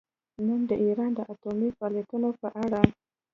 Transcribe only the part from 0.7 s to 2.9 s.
ایران د اټومي فعالیتونو په اړه